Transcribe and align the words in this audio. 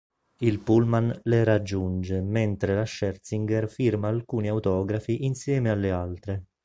Il 0.39 0.57
pullman 0.61 1.13
le 1.25 1.43
raggiunge 1.43 2.21
mentre 2.21 2.73
la 2.73 2.85
Scherzinger 2.87 3.69
firma 3.69 4.07
alcuni 4.07 4.47
autografi 4.49 5.25
insieme 5.25 5.69
alle 5.69 5.91
altre. 5.91 6.45